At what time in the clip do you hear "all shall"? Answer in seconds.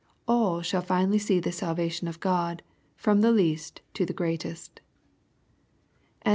0.27-0.81